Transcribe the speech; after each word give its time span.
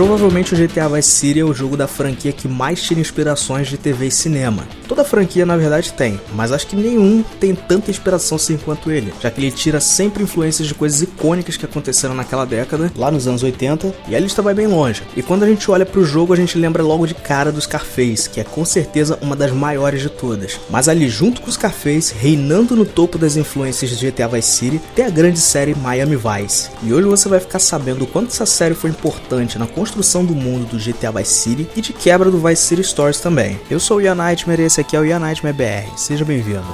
Provavelmente 0.00 0.54
o 0.54 0.56
GTA 0.56 0.88
Vice 0.88 1.10
City 1.10 1.40
é 1.40 1.44
o 1.44 1.52
jogo 1.52 1.76
da 1.76 1.86
franquia 1.86 2.32
que 2.32 2.48
mais 2.48 2.82
tira 2.82 2.98
inspirações 2.98 3.68
de 3.68 3.76
TV 3.76 4.06
e 4.06 4.10
cinema. 4.10 4.66
Toda 4.90 5.04
franquia 5.04 5.46
na 5.46 5.56
verdade 5.56 5.92
tem, 5.92 6.20
mas 6.34 6.50
acho 6.50 6.66
que 6.66 6.74
nenhum 6.74 7.22
tem 7.38 7.54
tanta 7.54 7.92
inspiração 7.92 8.34
assim 8.34 8.56
quanto 8.56 8.90
ele, 8.90 9.14
já 9.20 9.30
que 9.30 9.40
ele 9.40 9.52
tira 9.52 9.78
sempre 9.78 10.24
influências 10.24 10.66
de 10.66 10.74
coisas 10.74 11.00
icônicas 11.00 11.56
que 11.56 11.64
aconteceram 11.64 12.12
naquela 12.12 12.44
década, 12.44 12.92
lá 12.96 13.08
nos 13.08 13.28
anos 13.28 13.44
80, 13.44 13.94
e 14.08 14.16
a 14.16 14.18
lista 14.18 14.42
vai 14.42 14.52
bem 14.52 14.66
longe. 14.66 15.04
E 15.16 15.22
quando 15.22 15.44
a 15.44 15.46
gente 15.46 15.70
olha 15.70 15.86
pro 15.86 16.04
jogo, 16.04 16.32
a 16.32 16.36
gente 16.36 16.58
lembra 16.58 16.82
logo 16.82 17.06
de 17.06 17.14
cara 17.14 17.52
do 17.52 17.60
Scarface, 17.60 18.28
que 18.28 18.40
é 18.40 18.44
com 18.44 18.64
certeza 18.64 19.16
uma 19.22 19.36
das 19.36 19.52
maiores 19.52 20.02
de 20.02 20.08
todas. 20.08 20.58
Mas 20.68 20.88
ali 20.88 21.08
junto 21.08 21.40
com 21.40 21.48
o 21.48 21.52
Scarface, 21.52 22.12
reinando 22.12 22.74
no 22.74 22.84
topo 22.84 23.16
das 23.16 23.36
influências 23.36 23.96
de 23.96 24.10
GTA 24.10 24.26
Vice 24.26 24.50
City, 24.50 24.80
tem 24.96 25.04
a 25.04 25.10
grande 25.10 25.38
série 25.38 25.72
Miami 25.72 26.16
Vice. 26.16 26.68
E 26.82 26.92
hoje 26.92 27.06
você 27.06 27.28
vai 27.28 27.38
ficar 27.38 27.60
sabendo 27.60 28.02
o 28.02 28.08
quanto 28.08 28.32
essa 28.32 28.44
série 28.44 28.74
foi 28.74 28.90
importante 28.90 29.56
na 29.56 29.68
construção 29.68 30.24
do 30.24 30.34
mundo 30.34 30.66
do 30.66 30.78
GTA 30.78 31.12
Vice 31.12 31.32
City 31.32 31.68
e 31.76 31.80
de 31.80 31.92
quebra 31.92 32.28
do 32.28 32.40
Vice 32.40 32.64
City 32.64 32.82
Stories 32.82 33.20
também. 33.20 33.60
Eu 33.70 33.78
sou 33.78 33.98
o 33.98 34.00
Ian 34.00 34.16
Nightmare 34.16 34.62
e 34.62 34.64
esse 34.64 34.79
aqui 34.80 34.96
é 34.96 35.00
o 35.00 35.04
Ian 35.04 35.18
Nightmare 35.18 35.56
BR. 35.56 35.96
Seja 35.96 36.24
bem-vindo. 36.24 36.66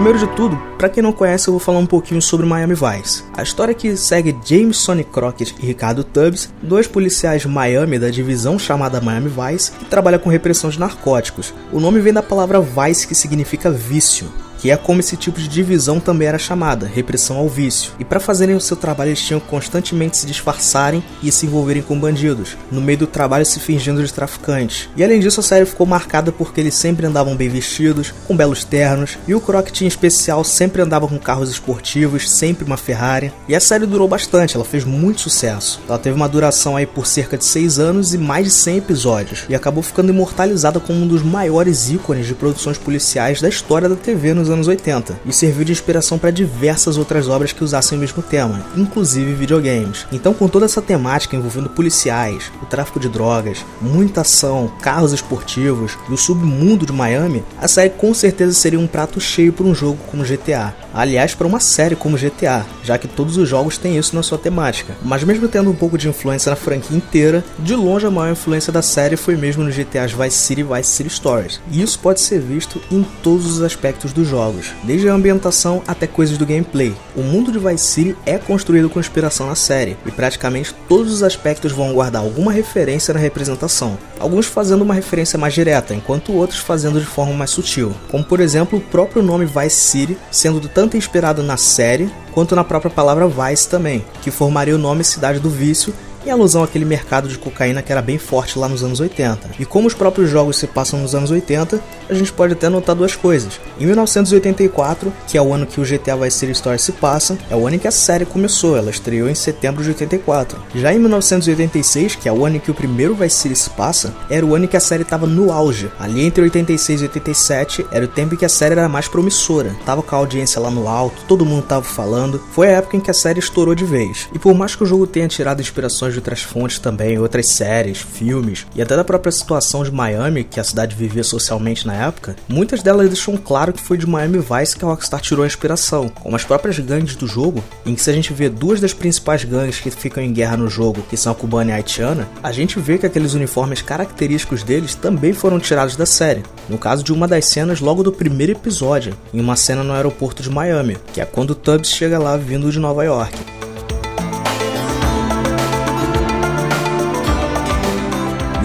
Primeiro 0.00 0.26
de 0.26 0.34
tudo, 0.34 0.56
para 0.78 0.88
quem 0.88 1.02
não 1.02 1.12
conhece, 1.12 1.46
eu 1.46 1.52
vou 1.52 1.60
falar 1.60 1.78
um 1.78 1.84
pouquinho 1.84 2.22
sobre 2.22 2.46
Miami 2.46 2.72
Vice. 2.72 3.22
A 3.36 3.42
história 3.42 3.74
que 3.74 3.98
segue 3.98 4.34
James 4.46 4.78
Sonny 4.78 5.04
Crockett 5.04 5.54
e 5.60 5.66
Ricardo 5.66 6.02
Tubbs, 6.02 6.50
dois 6.62 6.86
policiais 6.86 7.42
de 7.42 7.48
Miami 7.48 7.98
da 7.98 8.08
divisão 8.08 8.58
chamada 8.58 8.98
Miami 8.98 9.28
Vice, 9.28 9.72
que 9.72 9.84
trabalha 9.84 10.18
com 10.18 10.30
repressão 10.30 10.70
de 10.70 10.80
narcóticos. 10.80 11.52
O 11.70 11.78
nome 11.78 12.00
vem 12.00 12.14
da 12.14 12.22
palavra 12.22 12.62
vice, 12.62 13.06
que 13.06 13.14
significa 13.14 13.70
vício 13.70 14.32
que 14.60 14.70
é 14.70 14.76
como 14.76 15.00
esse 15.00 15.16
tipo 15.16 15.40
de 15.40 15.48
divisão 15.48 15.98
também 15.98 16.28
era 16.28 16.38
chamada, 16.38 16.86
repressão 16.86 17.38
ao 17.38 17.48
vício. 17.48 17.92
E 17.98 18.04
para 18.04 18.20
fazerem 18.20 18.54
o 18.54 18.60
seu 18.60 18.76
trabalho, 18.76 19.08
eles 19.08 19.22
tinham 19.22 19.40
que 19.40 19.48
constantemente 19.48 20.18
se 20.18 20.26
disfarçarem 20.26 21.02
e 21.22 21.32
se 21.32 21.46
envolverem 21.46 21.82
com 21.82 21.98
bandidos, 21.98 22.58
no 22.70 22.80
meio 22.80 22.98
do 22.98 23.06
trabalho 23.06 23.46
se 23.46 23.58
fingindo 23.58 24.04
de 24.04 24.12
traficantes. 24.12 24.90
E 24.94 25.02
além 25.02 25.18
disso, 25.18 25.40
a 25.40 25.42
série 25.42 25.64
ficou 25.64 25.86
marcada 25.86 26.30
porque 26.30 26.60
eles 26.60 26.74
sempre 26.74 27.06
andavam 27.06 27.34
bem 27.34 27.48
vestidos, 27.48 28.12
com 28.28 28.36
belos 28.36 28.62
ternos, 28.62 29.16
e 29.26 29.34
o 29.34 29.40
Crockett 29.40 29.84
em 29.84 29.88
especial 29.88 30.44
sempre 30.44 30.82
andava 30.82 31.08
com 31.08 31.18
carros 31.18 31.50
esportivos, 31.50 32.30
sempre 32.30 32.64
uma 32.64 32.76
Ferrari. 32.76 33.32
E 33.48 33.54
a 33.56 33.60
série 33.60 33.86
durou 33.86 34.06
bastante, 34.06 34.56
ela 34.56 34.64
fez 34.64 34.84
muito 34.84 35.22
sucesso. 35.22 35.80
Ela 35.88 35.98
teve 35.98 36.16
uma 36.16 36.28
duração 36.28 36.76
aí 36.76 36.86
por 36.86 37.06
cerca 37.06 37.38
de 37.38 37.46
6 37.46 37.78
anos 37.78 38.12
e 38.12 38.18
mais 38.18 38.44
de 38.44 38.50
100 38.50 38.76
episódios, 38.76 39.46
e 39.48 39.54
acabou 39.54 39.82
ficando 39.82 40.12
imortalizada 40.12 40.78
como 40.78 41.00
um 41.00 41.08
dos 41.08 41.22
maiores 41.22 41.88
ícones 41.88 42.26
de 42.26 42.34
produções 42.34 42.76
policiais 42.76 43.40
da 43.40 43.48
história 43.48 43.88
da 43.88 43.96
TV 43.96 44.34
nos 44.34 44.49
anos 44.50 44.68
80 44.68 45.20
e 45.24 45.32
serviu 45.32 45.64
de 45.64 45.72
inspiração 45.72 46.18
para 46.18 46.30
diversas 46.30 46.96
outras 46.96 47.28
obras 47.28 47.52
que 47.52 47.64
usassem 47.64 47.96
o 47.96 48.00
mesmo 48.00 48.22
tema, 48.22 48.64
inclusive 48.76 49.32
videogames. 49.34 50.06
Então, 50.12 50.34
com 50.34 50.48
toda 50.48 50.66
essa 50.66 50.82
temática 50.82 51.36
envolvendo 51.36 51.70
policiais, 51.70 52.50
o 52.62 52.66
tráfico 52.66 53.00
de 53.00 53.08
drogas, 53.08 53.64
muita 53.80 54.22
ação, 54.22 54.70
carros 54.80 55.12
esportivos 55.12 55.96
e 56.08 56.12
o 56.12 56.16
submundo 56.16 56.86
de 56.86 56.92
Miami, 56.92 57.44
a 57.60 57.68
série 57.68 57.90
com 57.90 58.12
certeza 58.12 58.52
seria 58.52 58.78
um 58.78 58.86
prato 58.86 59.20
cheio 59.20 59.52
para 59.52 59.66
um 59.66 59.74
jogo 59.74 59.98
como 60.10 60.24
GTA. 60.24 60.74
Aliás, 60.92 61.34
para 61.34 61.46
uma 61.46 61.60
série 61.60 61.96
como 61.96 62.16
GTA, 62.16 62.64
já 62.82 62.98
que 62.98 63.08
todos 63.08 63.36
os 63.36 63.48
jogos 63.48 63.78
têm 63.78 63.96
isso 63.96 64.14
na 64.14 64.22
sua 64.22 64.38
temática. 64.38 64.94
Mas 65.02 65.24
mesmo 65.24 65.48
tendo 65.48 65.70
um 65.70 65.74
pouco 65.74 65.96
de 65.96 66.08
influência 66.08 66.50
na 66.50 66.56
franquia 66.56 66.96
inteira, 66.96 67.44
de 67.58 67.74
longe 67.74 68.06
a 68.06 68.10
maior 68.10 68.32
influência 68.32 68.72
da 68.72 68.82
série 68.82 69.16
foi 69.16 69.36
mesmo 69.36 69.62
no 69.62 69.70
GTA's 69.70 70.12
Vice 70.12 70.36
City 70.36 70.60
e 70.60 70.64
Vice 70.64 70.90
City 70.90 71.10
Stories. 71.10 71.60
E 71.70 71.82
isso 71.82 71.98
pode 71.98 72.20
ser 72.20 72.40
visto 72.40 72.80
em 72.90 73.04
todos 73.22 73.46
os 73.46 73.62
aspectos 73.62 74.12
dos 74.12 74.26
jogos 74.26 74.70
desde 74.82 75.08
a 75.08 75.14
ambientação 75.14 75.82
até 75.86 76.06
coisas 76.06 76.38
do 76.38 76.46
gameplay. 76.46 76.94
O 77.14 77.22
mundo 77.22 77.52
de 77.52 77.58
Vice 77.58 77.84
City 77.84 78.16
é 78.26 78.38
construído 78.38 78.88
com 78.88 79.00
inspiração 79.00 79.46
na 79.46 79.54
série, 79.54 79.96
e 80.04 80.10
praticamente 80.10 80.74
todos 80.88 81.12
os 81.12 81.22
aspectos 81.22 81.72
vão 81.72 81.92
guardar 81.92 82.22
alguma 82.22 82.52
referência 82.52 83.14
na 83.14 83.20
representação, 83.20 83.98
alguns 84.18 84.46
fazendo 84.46 84.82
uma 84.82 84.94
referência 84.94 85.38
mais 85.38 85.54
direta, 85.54 85.94
enquanto 85.94 86.32
outros 86.32 86.58
fazendo 86.58 87.00
de 87.00 87.06
forma 87.06 87.32
mais 87.32 87.50
sutil, 87.50 87.94
como 88.10 88.24
por 88.24 88.40
exemplo 88.40 88.78
o 88.78 88.82
próprio 88.82 89.22
nome 89.22 89.44
Vice 89.44 89.76
City 89.76 90.16
sendo 90.30 90.60
tanto 90.80 90.96
inspirado 90.96 91.42
na 91.42 91.58
série 91.58 92.10
quanto 92.32 92.56
na 92.56 92.64
própria 92.64 92.90
palavra 92.90 93.28
Vice 93.28 93.68
também, 93.68 94.02
que 94.22 94.30
formaria 94.30 94.74
o 94.74 94.78
nome 94.78 95.04
Cidade 95.04 95.38
do 95.38 95.50
Vício 95.50 95.92
em 96.30 96.32
alusão 96.32 96.62
àquele 96.62 96.84
mercado 96.84 97.28
de 97.28 97.36
cocaína 97.36 97.82
que 97.82 97.92
era 97.92 98.00
bem 98.00 98.16
forte 98.16 98.58
lá 98.58 98.68
nos 98.68 98.82
anos 98.82 99.00
80. 99.00 99.50
E 99.58 99.64
como 99.64 99.86
os 99.88 99.94
próprios 99.94 100.30
jogos 100.30 100.56
se 100.56 100.66
passam 100.66 101.00
nos 101.00 101.14
anos 101.14 101.30
80, 101.30 101.80
a 102.08 102.14
gente 102.14 102.32
pode 102.32 102.52
até 102.52 102.68
notar 102.68 102.94
duas 102.94 103.16
coisas. 103.16 103.60
Em 103.78 103.86
1984, 103.86 105.12
que 105.26 105.36
é 105.36 105.42
o 105.42 105.52
ano 105.52 105.66
que 105.66 105.80
o 105.80 105.84
GTA 105.84 106.16
Vice 106.16 106.38
City 106.38 106.54
Stories 106.54 106.82
se 106.82 106.92
passa, 106.92 107.36
é 107.50 107.56
o 107.56 107.66
ano 107.66 107.76
em 107.76 107.78
que 107.78 107.88
a 107.88 107.92
série 107.92 108.24
começou, 108.24 108.76
ela 108.76 108.90
estreou 108.90 109.28
em 109.28 109.34
setembro 109.34 109.82
de 109.82 109.90
84. 109.90 110.58
Já 110.74 110.92
em 110.94 110.98
1986, 110.98 112.16
que 112.16 112.28
é 112.28 112.32
o 112.32 112.44
ano 112.44 112.56
em 112.56 112.60
que 112.60 112.70
o 112.70 112.74
primeiro 112.74 113.14
Vice 113.14 113.36
City 113.36 113.56
se 113.56 113.70
passa, 113.70 114.14
era 114.28 114.46
o 114.46 114.54
ano 114.54 114.64
em 114.64 114.68
que 114.68 114.76
a 114.76 114.80
série 114.80 115.02
estava 115.02 115.26
no 115.26 115.52
auge. 115.52 115.90
Ali 115.98 116.24
entre 116.24 116.42
86 116.42 117.00
e 117.00 117.04
87 117.04 117.86
era 117.90 118.04
o 118.04 118.08
tempo 118.08 118.34
em 118.34 118.36
que 118.36 118.44
a 118.44 118.48
série 118.48 118.72
era 118.72 118.88
mais 118.88 119.08
promissora. 119.08 119.74
Tava 119.84 120.02
com 120.02 120.14
a 120.14 120.18
audiência 120.18 120.60
lá 120.60 120.70
no 120.70 120.86
alto, 120.86 121.24
todo 121.26 121.44
mundo 121.44 121.64
tava 121.64 121.84
falando. 121.84 122.40
Foi 122.52 122.68
a 122.68 122.78
época 122.78 122.96
em 122.96 123.00
que 123.00 123.10
a 123.10 123.14
série 123.14 123.40
estourou 123.40 123.74
de 123.74 123.84
vez. 123.84 124.28
E 124.32 124.38
por 124.38 124.54
mais 124.54 124.76
que 124.76 124.84
o 124.84 124.86
jogo 124.86 125.06
tenha 125.06 125.26
tirado 125.26 125.60
inspirações 125.60 126.14
outras 126.20 126.42
fontes 126.42 126.78
também, 126.78 127.18
outras 127.18 127.46
séries, 127.46 127.98
filmes 127.98 128.66
e 128.74 128.82
até 128.82 128.94
da 128.94 129.04
própria 129.04 129.32
situação 129.32 129.82
de 129.82 129.90
Miami 129.90 130.44
que 130.44 130.60
a 130.60 130.64
cidade 130.64 130.94
vivia 130.94 131.24
socialmente 131.24 131.86
na 131.86 131.94
época, 131.94 132.36
muitas 132.48 132.82
delas 132.82 133.08
deixam 133.08 133.36
claro 133.36 133.72
que 133.72 133.82
foi 133.82 133.98
de 133.98 134.06
Miami 134.06 134.38
Vice 134.38 134.76
que 134.76 134.84
a 134.84 134.88
Rockstar 134.88 135.20
tirou 135.20 135.44
a 135.44 135.46
inspiração, 135.46 136.08
como 136.08 136.36
as 136.36 136.44
próprias 136.44 136.78
gangues 136.78 137.16
do 137.16 137.26
jogo, 137.26 137.64
em 137.84 137.94
que 137.94 138.02
se 138.02 138.10
a 138.10 138.12
gente 138.12 138.32
vê 138.32 138.48
duas 138.48 138.80
das 138.80 138.92
principais 138.92 139.44
gangues 139.44 139.80
que 139.80 139.90
ficam 139.90 140.22
em 140.22 140.32
guerra 140.32 140.56
no 140.56 140.68
jogo, 140.68 141.02
que 141.08 141.16
são 141.16 141.32
a 141.32 141.34
cubana 141.34 141.70
e 141.70 141.72
a 141.72 141.76
haitiana, 141.76 142.28
a 142.42 142.52
gente 142.52 142.78
vê 142.78 142.98
que 142.98 143.06
aqueles 143.06 143.34
uniformes 143.34 143.82
característicos 143.82 144.62
deles 144.62 144.94
também 144.94 145.32
foram 145.32 145.58
tirados 145.58 145.96
da 145.96 146.06
série. 146.06 146.42
No 146.68 146.78
caso 146.78 147.02
de 147.02 147.12
uma 147.12 147.26
das 147.26 147.46
cenas 147.46 147.80
logo 147.80 148.02
do 148.02 148.12
primeiro 148.12 148.52
episódio, 148.52 149.16
em 149.32 149.40
uma 149.40 149.56
cena 149.56 149.82
no 149.82 149.92
aeroporto 149.92 150.42
de 150.42 150.50
Miami, 150.50 150.98
que 151.12 151.20
é 151.20 151.24
quando 151.24 151.54
Tubbs 151.54 151.90
chega 151.90 152.18
lá 152.18 152.36
vindo 152.36 152.70
de 152.70 152.78
Nova 152.78 153.04
York. 153.04 153.59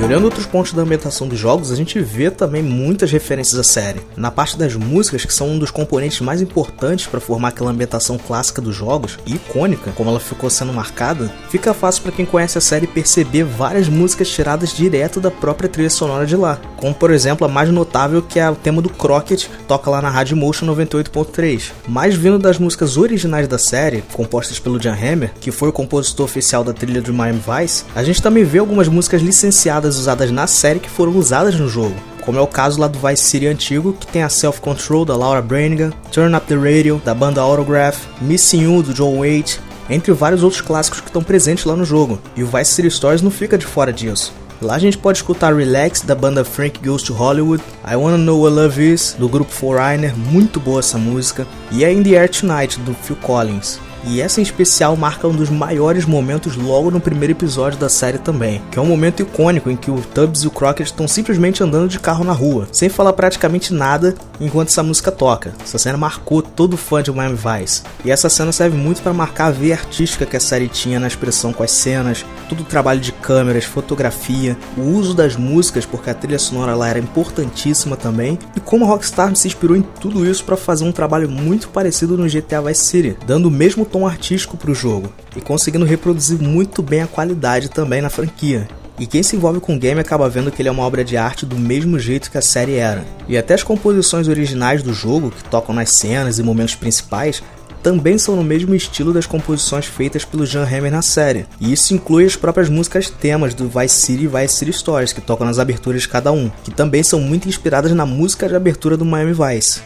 Olhando 0.05 0.25
outros 0.25 0.45
pontos 0.45 0.71
da 0.71 0.83
ambientação 0.83 1.27
dos 1.27 1.39
jogos, 1.39 1.71
a 1.71 1.75
gente 1.75 1.99
vê 1.99 2.29
também 2.29 2.61
muitas 2.61 3.11
referências 3.11 3.59
à 3.59 3.63
série. 3.63 4.01
Na 4.15 4.29
parte 4.29 4.55
das 4.55 4.75
músicas, 4.75 5.25
que 5.25 5.33
são 5.33 5.49
um 5.49 5.57
dos 5.57 5.71
componentes 5.71 6.21
mais 6.21 6.43
importantes 6.43 7.07
para 7.07 7.19
formar 7.19 7.47
aquela 7.47 7.71
ambientação 7.71 8.15
clássica 8.15 8.61
dos 8.61 8.75
jogos, 8.75 9.17
e 9.25 9.33
icônica, 9.33 9.91
como 9.95 10.11
ela 10.11 10.19
ficou 10.19 10.47
sendo 10.47 10.71
marcada, 10.71 11.33
fica 11.49 11.73
fácil 11.73 12.03
para 12.03 12.11
quem 12.11 12.25
conhece 12.25 12.55
a 12.55 12.61
série 12.61 12.85
perceber 12.85 13.43
várias 13.43 13.89
músicas 13.89 14.29
tiradas 14.29 14.75
direto 14.75 15.19
da 15.19 15.31
própria 15.31 15.67
trilha 15.67 15.89
sonora 15.89 16.27
de 16.27 16.35
lá. 16.35 16.59
Como 16.77 16.93
por 16.93 17.09
exemplo 17.09 17.47
a 17.47 17.49
mais 17.49 17.71
notável 17.71 18.21
que 18.21 18.39
é 18.39 18.47
o 18.47 18.55
tema 18.55 18.83
do 18.83 18.89
Crockett, 18.89 19.49
toca 19.67 19.89
lá 19.89 20.03
na 20.03 20.09
Rádio 20.11 20.37
Motion 20.37 20.67
98.3. 20.67 21.71
Mas 21.87 22.13
vindo 22.13 22.37
das 22.37 22.59
músicas 22.59 22.95
originais 22.95 23.47
da 23.47 23.57
série, 23.57 24.03
compostas 24.13 24.59
pelo 24.59 24.79
Jan 24.79 24.93
Hammer, 24.93 25.33
que 25.41 25.51
foi 25.51 25.69
o 25.69 25.73
compositor 25.73 26.25
oficial 26.25 26.63
da 26.63 26.73
trilha 26.73 27.01
de 27.01 27.11
Miami 27.11 27.39
Vice, 27.39 27.85
a 27.95 28.03
gente 28.03 28.21
também 28.21 28.43
vê 28.43 28.59
algumas 28.59 28.87
músicas 28.87 29.23
licenciadas 29.23 29.94
usadas 29.97 30.31
na 30.31 30.47
série 30.47 30.79
que 30.79 30.89
foram 30.89 31.15
usadas 31.15 31.55
no 31.55 31.67
jogo. 31.67 31.95
Como 32.21 32.39
é 32.39 32.41
o 32.41 32.47
caso 32.47 32.79
lá 32.79 32.87
do 32.87 32.97
Vice 32.97 33.23
City 33.23 33.45
antigo, 33.45 33.93
que 33.93 34.07
tem 34.07 34.23
a 34.23 34.29
Self 34.29 34.59
Control 34.59 35.05
da 35.05 35.15
Laura 35.15 35.41
Branigan, 35.41 35.91
Turn 36.11 36.35
Up 36.35 36.47
the 36.47 36.55
Radio 36.55 36.99
da 37.05 37.13
banda 37.13 37.41
Autograph, 37.41 37.99
Missing 38.19 38.63
You 38.63 38.81
do 38.81 38.93
John 38.93 39.19
Waite, 39.19 39.59
entre 39.89 40.11
vários 40.11 40.41
outros 40.41 40.61
clássicos 40.61 41.01
que 41.01 41.07
estão 41.07 41.23
presentes 41.23 41.65
lá 41.65 41.75
no 41.75 41.85
jogo. 41.85 42.19
E 42.35 42.43
o 42.43 42.47
Vice 42.47 42.71
City 42.71 42.89
Stories 42.89 43.21
não 43.21 43.29
fica 43.29 43.57
de 43.57 43.65
fora 43.65 43.93
disso. 43.93 44.33
Lá 44.61 44.75
a 44.75 44.79
gente 44.79 44.97
pode 44.97 45.19
escutar 45.19 45.53
Relax 45.53 46.01
da 46.01 46.15
banda 46.15 46.43
Frank 46.43 46.79
Goes 46.83 47.03
to 47.03 47.13
Hollywood, 47.13 47.63
I 47.87 47.95
Wanna 47.95 48.17
Know 48.17 48.41
What 48.41 48.55
Love 48.55 48.93
Is 48.93 49.15
do 49.19 49.29
grupo 49.29 49.51
Foreigner, 49.51 50.15
muito 50.17 50.59
boa 50.59 50.79
essa 50.79 50.97
música, 50.97 51.45
e 51.71 51.83
a 51.83 51.91
In 51.91 52.01
the 52.01 52.15
Air 52.15 52.29
Tonight 52.29 52.79
do 52.79 52.93
Phil 52.93 53.17
Collins. 53.17 53.79
E 54.07 54.21
essa 54.21 54.39
em 54.39 54.43
especial 54.43 54.95
marca 54.95 55.27
um 55.27 55.35
dos 55.35 55.49
maiores 55.49 56.05
momentos 56.05 56.55
logo 56.55 56.91
no 56.91 56.99
primeiro 56.99 57.33
episódio 57.33 57.79
da 57.79 57.89
série 57.89 58.19
também, 58.19 58.61
que 58.71 58.77
é 58.77 58.81
um 58.81 58.85
momento 58.85 59.21
icônico 59.21 59.69
em 59.69 59.75
que 59.75 59.89
o 59.89 59.99
Tubbs 59.99 60.43
e 60.43 60.47
o 60.47 60.51
Crockett 60.51 60.91
estão 60.91 61.07
simplesmente 61.07 61.63
andando 61.63 61.89
de 61.89 61.99
carro 61.99 62.23
na 62.23 62.31
rua, 62.31 62.67
sem 62.71 62.87
falar 62.87 63.13
praticamente 63.13 63.73
nada 63.73 64.13
enquanto 64.39 64.69
essa 64.69 64.83
música 64.83 65.11
toca. 65.11 65.53
Essa 65.63 65.77
cena 65.77 65.97
marcou 65.97 66.41
todo 66.41 66.77
fã 66.77 67.01
de 67.01 67.11
Miami 67.11 67.37
Vice. 67.37 67.83
E 68.03 68.11
essa 68.11 68.29
cena 68.29 68.51
serve 68.51 68.77
muito 68.77 69.01
para 69.01 69.13
marcar 69.13 69.47
a 69.47 69.51
veia 69.51 69.75
artística 69.75 70.25
que 70.25 70.37
a 70.37 70.39
série 70.39 70.67
tinha 70.67 70.99
na 70.99 71.07
expressão 71.07 71.53
com 71.53 71.63
as 71.63 71.71
cenas, 71.71 72.25
todo 72.49 72.61
o 72.61 72.65
trabalho 72.65 72.99
de 72.99 73.11
câmeras, 73.11 73.65
fotografia, 73.65 74.57
o 74.77 74.81
uso 74.81 75.13
das 75.13 75.35
músicas, 75.35 75.85
porque 75.85 76.09
a 76.09 76.13
trilha 76.13 76.39
sonora 76.39 76.75
lá 76.75 76.89
era 76.89 76.99
importantíssima 76.99 77.95
também, 77.95 78.37
e 78.55 78.59
como 78.59 78.85
a 78.85 78.87
Rockstar 78.87 79.35
se 79.35 79.47
inspirou 79.47 79.75
em 79.75 79.81
tudo 79.81 80.25
isso 80.29 80.43
para 80.43 80.57
fazer 80.57 80.85
um 80.85 80.91
trabalho 80.91 81.29
muito 81.29 81.69
parecido 81.69 82.17
no 82.17 82.29
GTA 82.29 82.61
Vice 82.61 82.85
City, 82.85 83.17
dando 83.25 83.47
o 83.47 83.51
mesmo 83.51 83.85
tom 83.85 84.05
artístico 84.05 84.57
para 84.57 84.71
o 84.71 84.75
jogo 84.75 85.11
e 85.35 85.41
conseguindo 85.41 85.85
reproduzir 85.85 86.39
muito 86.39 86.81
bem 86.81 87.01
a 87.01 87.07
qualidade 87.07 87.69
também 87.69 88.01
na 88.01 88.09
franquia. 88.09 88.67
E 88.99 89.05
quem 89.05 89.23
se 89.23 89.35
envolve 89.35 89.59
com 89.59 89.75
o 89.75 89.79
game 89.79 89.99
acaba 89.99 90.29
vendo 90.29 90.51
que 90.51 90.61
ele 90.61 90.69
é 90.69 90.71
uma 90.71 90.83
obra 90.83 91.03
de 91.03 91.17
arte 91.17 91.45
do 91.45 91.57
mesmo 91.57 91.99
jeito 91.99 92.31
que 92.31 92.37
a 92.37 92.41
série 92.41 92.75
era. 92.75 93.05
E 93.27 93.37
até 93.37 93.53
as 93.53 93.63
composições 93.63 94.27
originais 94.27 94.81
do 94.81 94.93
jogo, 94.93 95.31
que 95.31 95.43
tocam 95.43 95.75
nas 95.75 95.89
cenas 95.89 96.39
e 96.39 96.43
momentos 96.43 96.75
principais, 96.75 97.43
também 97.85 98.17
são 98.17 98.35
no 98.35 98.43
mesmo 98.43 98.73
estilo 98.73 99.13
das 99.13 99.27
composições 99.27 99.85
feitas 99.85 100.25
pelo 100.25 100.43
Jan 100.43 100.63
Hammer 100.63 100.91
na 100.91 101.03
série, 101.03 101.45
e 101.61 101.71
isso 101.71 101.93
inclui 101.93 102.25
as 102.25 102.35
próprias 102.35 102.67
músicas 102.67 103.11
temas 103.11 103.53
do 103.53 103.69
Vice 103.69 103.95
City 103.95 104.23
e 104.23 104.27
Vice 104.27 104.55
City 104.55 104.73
Stories, 104.73 105.13
que 105.13 105.21
tocam 105.21 105.45
nas 105.45 105.59
aberturas 105.59 106.01
de 106.01 106.09
cada 106.09 106.31
um, 106.31 106.49
que 106.63 106.71
também 106.71 107.03
são 107.03 107.19
muito 107.19 107.47
inspiradas 107.47 107.91
na 107.91 108.03
música 108.03 108.49
de 108.49 108.55
abertura 108.55 108.97
do 108.97 109.05
Miami 109.05 109.33
Vice. 109.33 109.81